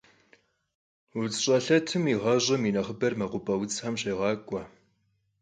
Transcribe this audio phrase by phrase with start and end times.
[1.19, 4.61] УдзщӀэлъэтым и гъащӀэм и нэхъыбэр мэкъупӀэ удзхэм щегъакӀуэ.